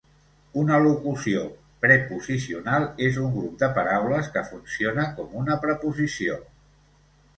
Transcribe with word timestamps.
Una 0.59 0.77
locució 0.83 1.41
preposicional 1.83 2.87
és 3.09 3.19
un 3.27 3.35
grup 3.35 3.61
de 3.65 3.69
paraules 3.77 4.31
que 4.39 4.43
funciona 4.49 5.05
com 5.21 5.37
una 5.43 5.63
preposició. 5.67 6.41